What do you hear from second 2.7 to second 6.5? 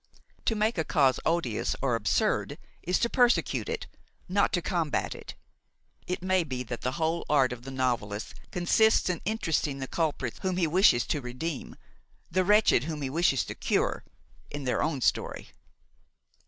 is to persecute it, not to combat it. It may